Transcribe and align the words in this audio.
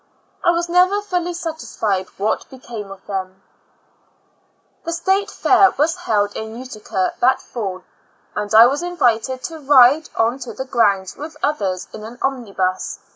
I 0.43 0.49
was 0.49 0.67
never 0.67 0.99
fully 1.03 1.31
satisfied 1.35 2.07
what 2.17 2.49
became 2.49 2.89
of 2.89 3.05
them.. 3.05 3.43
The 4.83 4.93
State 4.93 5.29
Fair 5.29 5.75
was 5.77 5.95
held 5.95 6.35
in 6.35 6.57
Utica 6.57 7.13
that 7.19 7.39
fall, 7.39 7.83
and 8.35 8.51
I 8.55 8.65
was 8.65 8.81
invited 8.81 9.43
to 9.43 9.59
ride 9.59 10.09
on 10.15 10.39
to 10.39 10.53
the 10.53 10.65
grounds, 10.65 11.15
with 11.15 11.37
others, 11.43 11.87
in 11.93 12.03
an 12.03 12.17
omnibus. 12.23 12.97